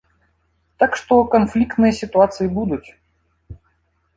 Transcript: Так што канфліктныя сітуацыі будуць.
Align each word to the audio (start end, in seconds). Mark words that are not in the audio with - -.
Так 0.83 0.91
што 0.99 1.13
канфліктныя 1.35 1.93
сітуацыі 2.01 2.47
будуць. 2.57 2.85